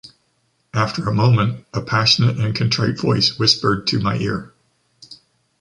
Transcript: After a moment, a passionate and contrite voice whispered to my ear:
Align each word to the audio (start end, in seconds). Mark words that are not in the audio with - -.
After 0.73 1.03
a 1.07 1.13
moment, 1.13 1.63
a 1.75 1.81
passionate 1.83 2.37
and 2.39 2.55
contrite 2.55 2.99
voice 2.99 3.37
whispered 3.37 3.85
to 3.85 3.99
my 3.99 4.17
ear: 4.17 4.51